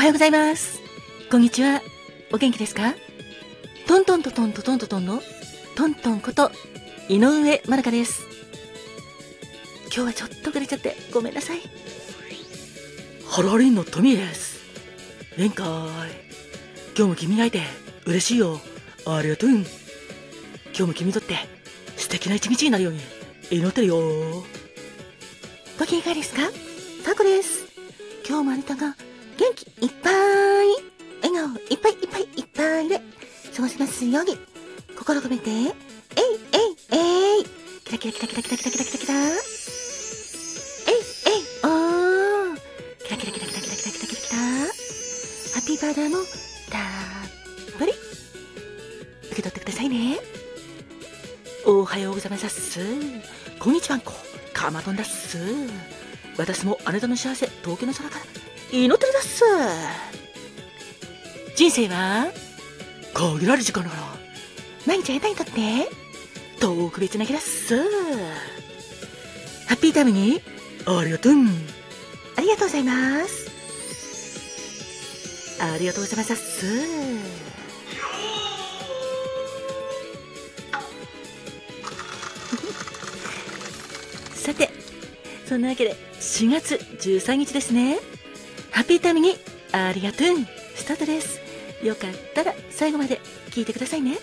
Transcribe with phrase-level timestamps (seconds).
[0.00, 0.80] おはようございます。
[1.30, 1.82] こんにちは。
[2.32, 2.94] お元気ですか？
[3.86, 5.20] トントントントントントントンの
[5.76, 6.50] トントンこと
[7.10, 8.22] 井上まなかです。
[9.94, 11.58] 今日はちょっと遅れちゃってごめんなさい。
[13.26, 14.60] ハロリンのトミーです。
[15.36, 15.66] 宴会。
[15.66, 15.84] 今
[16.96, 17.60] 日も君がいて
[18.06, 18.58] 嬉しいよ。
[19.04, 19.50] ありがとう。
[19.50, 19.66] 今
[20.72, 21.36] 日も君にとって
[21.98, 23.00] 素敵な一日になるように
[23.50, 24.00] 祈ってるよ。
[25.78, 26.40] ご機嫌いかがですか？
[27.04, 27.66] タコです。
[28.26, 28.96] 今日もあなたが
[29.40, 30.12] 元気いっぱい、
[31.22, 33.00] 笑顔いっぱいいっぱいいっぱいで
[33.56, 34.36] 過ごせますように、
[34.98, 37.44] 心込めて、えいえいえい
[37.86, 39.30] キラキラキラキラキラキラキラキラキラえい
[41.26, 42.58] えいおー
[43.02, 44.68] キラキラキラキラキラキラキラキラハ
[45.58, 47.92] ッピーバーダーもたっぷり
[49.24, 50.18] 受け取ってくださいね。
[51.64, 52.78] おはようございます。
[53.58, 54.12] こんにちはんこ。
[54.52, 55.38] かまどんだっす。
[56.36, 58.19] 私もあなたの幸せ、東京の空から
[58.72, 59.44] 祈ってるだっす。
[61.56, 62.28] 人生は
[63.12, 64.02] 限られる時間だから、
[64.86, 65.88] 毎日あなたにとって
[66.60, 67.76] 特別な日だっす。
[69.66, 70.40] ハッピータイムに
[70.86, 71.32] ありがとう。
[72.36, 73.50] ありがとうございます。
[75.60, 76.66] ありがとうございますっす。
[84.42, 84.70] さて、
[85.46, 87.98] そんなわけで4月13日ですね。
[88.70, 89.36] ハッピータイムに
[89.72, 90.26] ありがとう。
[90.74, 91.40] スタートです。
[91.84, 94.18] よかったら最後まで聞いてくださいね。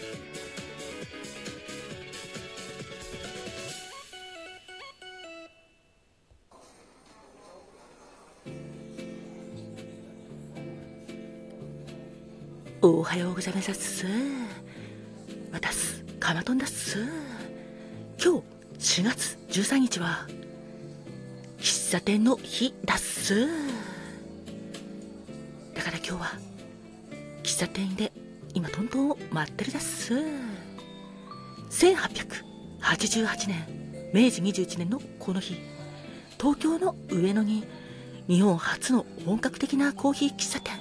[12.81, 14.05] おはようございますっす。
[16.27, 16.97] かまとんだっす。
[18.21, 18.43] 今
[18.77, 20.27] 日4月13日は
[21.57, 23.47] 喫茶店の日だっす
[26.07, 26.31] 今日は
[27.43, 28.13] 喫茶店で
[28.53, 30.13] 今トントンを待ってるだっす。
[31.69, 35.57] 1888年明治21年のこの日
[36.39, 37.65] 東京の上野に
[38.29, 40.75] 日本初の本格的なコーヒー喫茶店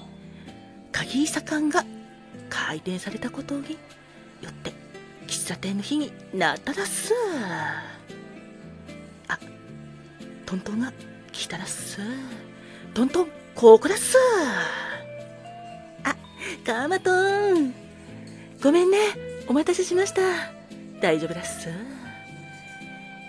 [0.93, 1.85] 鍵井盛が
[2.49, 3.73] 開店されたことに
[4.43, 4.73] よって
[5.27, 7.13] 喫茶店の日になっただっす。
[9.27, 9.41] あ
[10.47, 10.93] トントンが
[11.33, 11.99] 来ただっす。
[12.95, 14.17] トントンここだっす。
[16.67, 17.13] カマト
[17.55, 17.73] ン。
[18.61, 18.99] ごめんね。
[19.47, 20.21] お待たせしました。
[21.01, 21.69] 大丈夫だっす。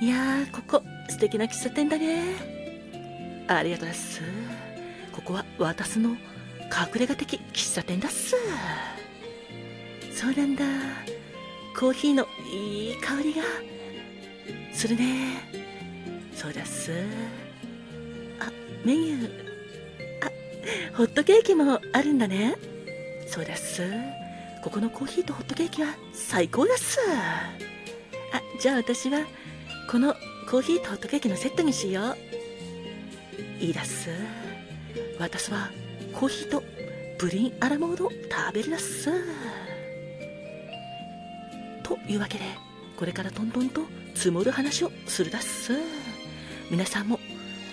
[0.02, 2.34] いやーここ素敵な喫茶店だね。
[3.47, 4.22] ありがとうだっす。
[5.12, 6.18] ここは私の隠
[7.02, 8.36] れ家的喫茶店だっす。
[10.12, 10.66] そうなんだ。
[11.80, 13.44] コーヒーのいい香りが。
[14.74, 15.44] するね。
[16.34, 16.92] そうだっす。
[18.40, 18.52] あ
[18.84, 19.30] メニュー。
[20.26, 22.56] あホットケーキもあるんだね。
[23.28, 23.84] そうだす。
[24.64, 27.00] ここのコーヒーとホットケーキは最高だっす。
[28.34, 29.20] あじゃあ私は
[29.90, 30.16] この
[30.50, 32.16] コーヒーとホットケーキのセットにしよ
[33.62, 33.64] う。
[33.64, 34.10] いいだっす。
[35.20, 35.70] 私は
[36.14, 36.64] コーヒーと
[37.18, 39.12] プリンアラモードを食べるだっす。
[41.84, 42.46] というわけで
[42.98, 43.82] これからトントンと
[44.16, 45.74] 積もる話をするだっす。
[46.72, 47.20] 皆さんも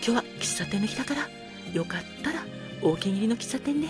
[0.06, 1.28] 今日は喫茶店の日だから
[1.72, 2.44] よかったら
[2.82, 3.88] お気に入りの喫茶店で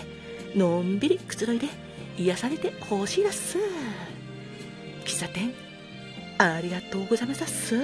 [0.55, 1.67] のんびりくつろいで
[2.17, 3.57] 癒されてほしいだっす。
[5.03, 5.53] 喫茶店
[6.37, 7.77] ありがとうございますだっす。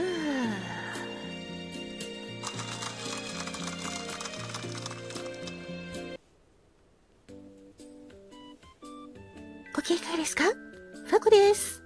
[9.73, 10.43] ご機嫌いかがですか？
[10.45, 11.81] ファコです。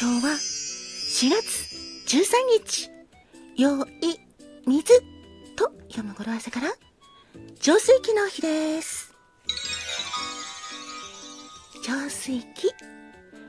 [0.00, 2.26] 今日は4月13
[2.64, 2.90] 日、
[3.56, 4.20] 用意、
[4.66, 5.02] 水。
[5.56, 6.68] と読む語呂合わせから、
[7.68, 9.14] 浄水器の日です。
[11.84, 12.72] 浄水器、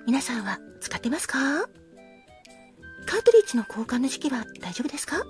[0.05, 1.39] 皆さんは使ってますか？
[1.39, 5.23] カートリッジの交換の時期は大丈夫ですか？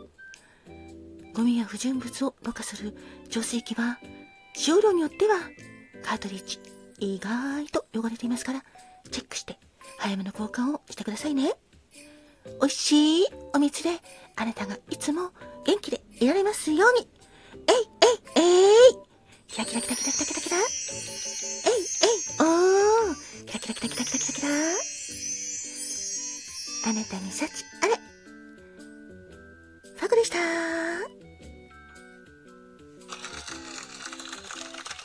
[1.36, 2.98] ゴミや不純物をろ過する
[3.30, 4.00] 浄水器は、
[4.56, 5.36] 使用量によっては、
[6.02, 6.60] カートリッジ
[6.98, 8.64] 意外と汚れていますから、
[9.12, 9.60] チェックして
[10.00, 11.54] 早めの交換をしてくださいね。
[12.60, 14.00] 美味しいお水で
[14.36, 15.30] あなたがいつも
[15.64, 17.08] 元気でいられますように。
[19.66, 24.48] キラキラキラキラキラキラキラえいえいおーキラキラキラキラキラキラキラ
[26.88, 27.96] あなたに幸あれ
[29.98, 30.38] ファグでした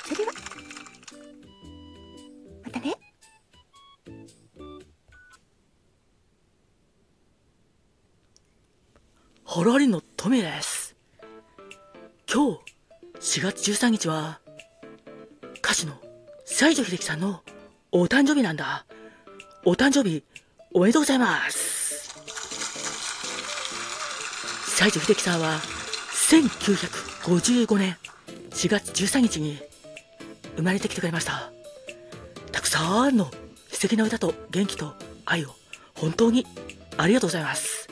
[0.05, 0.33] それでは
[2.65, 2.95] またね
[9.45, 10.97] ハラリのトメです。
[12.33, 12.59] 今
[13.21, 14.41] 日、4月13日は、
[15.77, 15.95] 手の
[16.47, 17.43] 西城秀樹さんの
[17.91, 18.85] お誕生日なんだ。
[19.65, 20.25] お誕生日、
[20.73, 22.13] おめでとうございます。
[24.67, 25.61] 西城秀樹さんは、
[26.31, 27.97] 1955年
[28.51, 29.59] 4月13日に
[30.57, 31.51] 生まれてきてくれました。
[32.53, 33.31] たくさんの
[33.71, 34.95] 素敵な歌と元気と
[35.25, 35.49] 愛を
[35.95, 36.47] 本当に
[36.97, 37.89] ありがとうございます。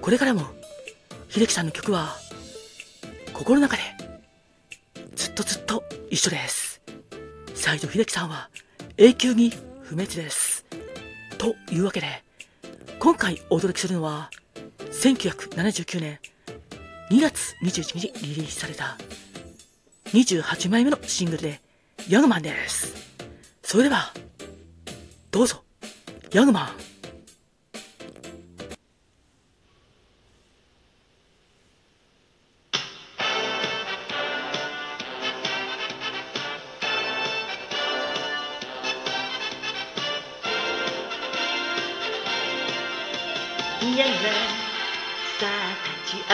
[0.00, 0.42] これからも
[1.28, 2.16] 秀樹さんの曲は
[3.32, 3.82] 心の中で
[5.14, 6.63] ずっとずっと一緒です。
[7.64, 8.50] 西城秀樹さんは
[8.98, 9.50] 永久に
[9.80, 10.66] 不滅です。
[11.38, 12.22] というわけで、
[12.98, 14.28] 今回お届けするのは、
[14.92, 16.18] 1979年
[17.10, 18.98] 2月21日にリリースされた
[20.12, 21.62] 28枚目のシングルで、
[22.06, 22.92] ヤングマンです。
[23.62, 24.12] それでは、
[25.30, 25.64] どうぞ、
[26.34, 26.93] ヤングマン。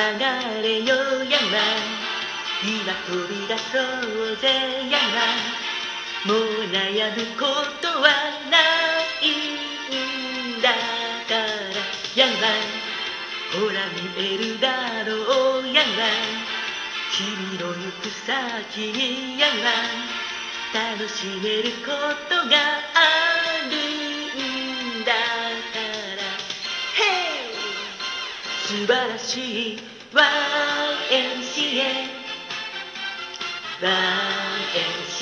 [0.01, 1.37] 上がれよ山。
[2.63, 3.77] 今飛び出そ
[4.33, 5.37] うぜ山。
[6.25, 7.45] もう悩むこ
[7.83, 8.09] とは
[8.51, 8.57] な
[9.21, 10.73] いんだ
[11.29, 11.45] から
[12.17, 12.33] 山。
[13.53, 15.85] ほら見えるだろう山。
[17.13, 19.51] 君の行く先に山。
[20.73, 21.91] 楽しめるこ
[22.29, 22.57] とが
[22.95, 23.30] ある。
[28.87, 29.79] 晴らしい
[30.13, 30.21] YMCA
[33.81, 35.21] YMCA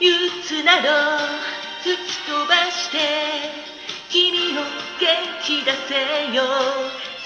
[0.00, 0.88] 憂鬱など
[1.82, 2.98] 突き飛ばして
[4.10, 4.62] 君も
[5.00, 5.06] 元
[5.42, 6.42] 気出せよ。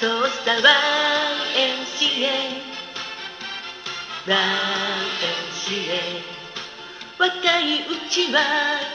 [0.00, 0.52] そうさ
[1.54, 2.62] YMCA
[4.26, 4.80] YMCA
[7.18, 8.40] 若いうちは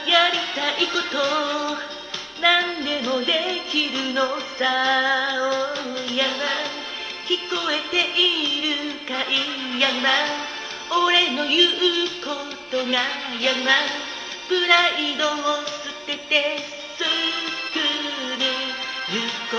[0.06, 1.95] やりたいこと
[2.40, 5.34] 何でもできるのさ。
[5.38, 6.86] おやま
[7.26, 9.80] 聞こえているかい？
[9.80, 10.08] やま
[10.90, 11.70] 俺の言う
[12.22, 12.30] こ
[12.70, 12.92] とが
[13.40, 13.72] やま
[14.48, 16.58] プライドを捨てて
[16.96, 17.02] す
[17.74, 17.80] ぐ
[18.38, 18.44] に
[19.10, 19.18] 行
[19.50, 19.56] こ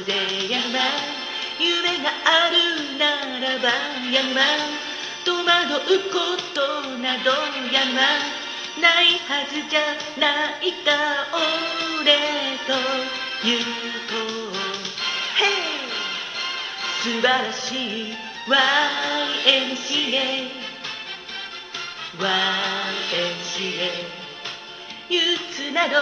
[0.00, 0.12] うぜ
[0.50, 0.76] やま
[1.58, 3.68] 夢があるならば
[4.10, 4.40] やま
[5.24, 6.60] 戸惑うこと
[6.98, 7.30] など
[7.72, 8.43] やま
[8.80, 9.80] ないはずじゃ
[10.18, 10.90] ないか
[11.32, 12.72] 俺と
[13.46, 13.62] 行
[14.10, 14.12] こ
[14.50, 14.52] う
[15.38, 15.86] Hey
[17.02, 17.64] 素晴らし
[18.10, 18.12] い
[18.48, 20.50] YMCA
[22.18, 23.90] YMCA
[25.08, 25.96] 憂鬱など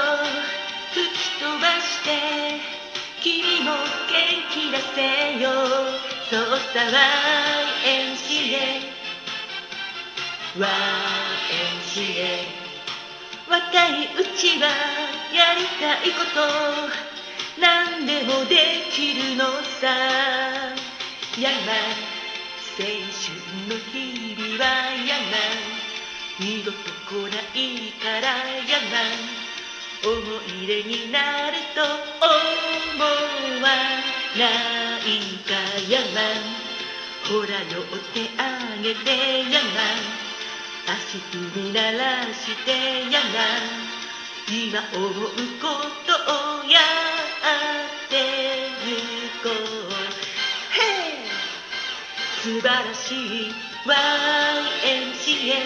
[0.92, 2.08] 吹き飛ばして
[3.20, 3.80] 君も元
[4.50, 5.50] 気出せよ
[6.30, 6.74] そうさ
[7.84, 8.64] YMCA
[10.56, 12.61] YMCA
[13.52, 14.66] 若いうちは
[15.30, 16.40] やりたいこと。
[17.60, 19.44] 何でもできるの
[19.78, 19.88] さ。
[21.38, 21.72] やま
[22.78, 23.36] 青春
[23.68, 24.64] の日々は
[25.04, 25.36] やま
[26.40, 33.04] 二度と来ないからやま思い出になると思
[33.60, 33.68] わ
[34.34, 34.48] な
[34.96, 35.10] い
[35.44, 35.52] か
[35.90, 36.18] やま
[37.28, 40.31] ほら寄ってあげてやま
[40.86, 42.70] 足踏み鳴らして
[43.10, 43.36] やな
[44.48, 45.66] 今思うこ
[46.06, 46.12] と
[46.60, 48.14] をやって
[48.84, 48.90] ゆ
[49.42, 49.54] こう
[50.74, 51.30] Hey
[52.42, 53.54] 素晴らしい
[53.86, 55.60] YMCA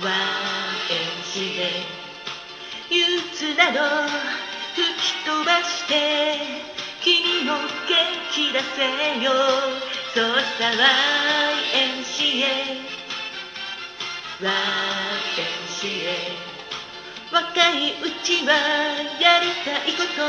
[0.00, 1.96] YMCA
[2.90, 3.80] 憂鬱など
[4.74, 5.92] 吹き飛ばして
[7.02, 7.94] 君も元
[8.32, 9.32] 気出せよ。
[10.14, 10.24] そう
[10.58, 10.70] さ
[11.72, 13.05] YMCA
[14.38, 16.28] 私へ
[17.32, 18.52] 若いうちは
[19.18, 20.22] やりたいこと。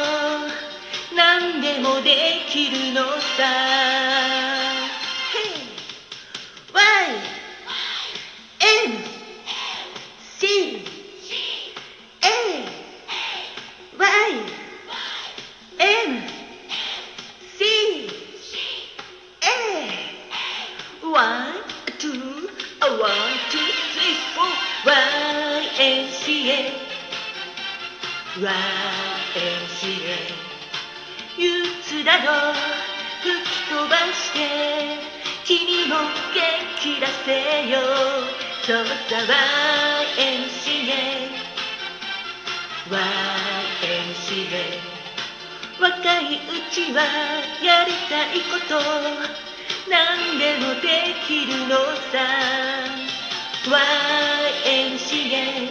[1.13, 4.76] 何でもできるのさ。
[37.69, 37.79] よ。
[38.65, 38.91] そうさ
[40.17, 41.29] YMCA
[42.89, 44.77] YMCA
[45.79, 46.37] 若いう
[46.71, 47.03] ちは
[47.63, 48.79] やりたいこと。
[49.89, 52.17] 何でもできるのさ。
[53.67, 55.69] YMCA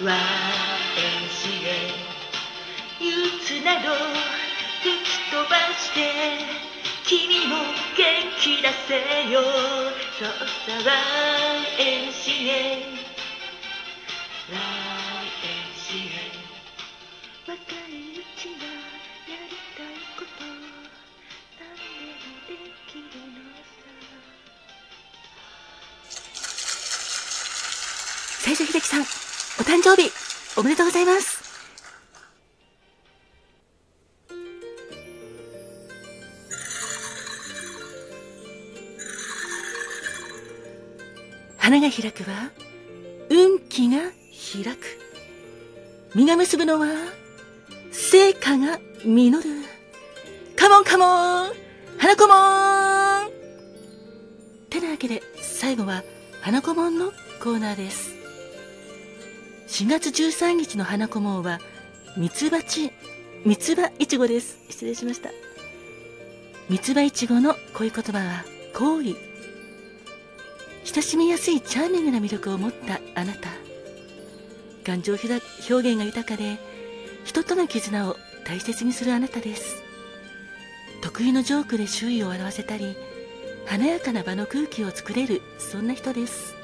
[0.00, 1.92] YMCA
[3.00, 3.88] 憂鬱など
[4.82, 5.98] 吹き飛ばして。
[7.08, 7.56] 君も
[7.96, 8.04] 元
[8.38, 9.40] 気出せよ。
[9.40, 10.28] そう
[10.66, 10.76] さ
[11.78, 12.84] YMCA
[14.52, 15.88] YMCA
[17.46, 17.56] 若
[17.88, 18.60] いうちは
[19.26, 20.44] やりたいこと
[21.58, 22.52] 何でもで
[22.86, 23.72] きるのさ。
[28.44, 29.04] 西城秀樹さん、お
[29.64, 30.12] 誕生日、
[30.58, 31.37] おめでとうございます。
[41.68, 42.50] 花が開くは、
[43.28, 44.86] 運気が開く。
[46.14, 46.86] 実が結ぶのは、
[47.92, 49.50] 成果が実る。
[50.56, 51.52] カモンカモン
[51.98, 53.30] 花子もん
[54.70, 56.04] てなわけで、最後は、
[56.40, 58.14] 花子もんのコーナーです。
[59.66, 61.60] 4月13日の花子門は、
[62.16, 62.92] ミツバチ、
[63.44, 64.58] ミツバイチゴです。
[64.70, 65.28] 失礼しました。
[66.70, 69.27] ミツバイチゴの恋言葉は、好意。
[70.94, 73.48] 親しみやすいチャーミングな魅力を持ったあなた。
[74.84, 76.58] 感情表現が豊かで、
[77.24, 79.82] 人との絆を大切にするあなたです。
[81.02, 82.96] 得意のジョークで周囲を笑わせたり、
[83.66, 86.58] 華やかな場の空気を作れる、そんな人です。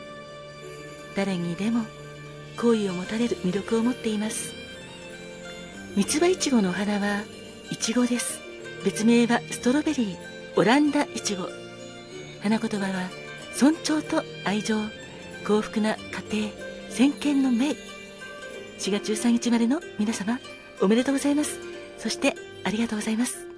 [1.14, 1.84] 誰にでも
[2.56, 4.52] 好意を持たれる魅力を持っています
[5.96, 7.22] 三つ葉いちごのお花は
[7.70, 8.40] イチゴです
[8.84, 10.16] 別名はストロベリー
[10.56, 11.48] オランダイチゴ
[12.42, 13.23] 花言葉は
[13.56, 14.76] 尊重と愛情
[15.46, 15.96] 幸福な
[16.30, 16.50] 家庭
[16.90, 17.74] 先見の明。
[18.78, 20.40] 4月13日までの皆様
[20.82, 21.60] おめでとうございます。
[21.96, 22.34] そして
[22.64, 23.53] ありがとうございます。